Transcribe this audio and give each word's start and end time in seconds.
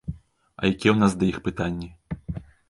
А 0.09 0.61
якія 0.71 0.91
ў 0.93 0.97
нас 1.03 1.13
да 1.19 1.27
іх 1.31 1.37
пытанні? 1.49 1.93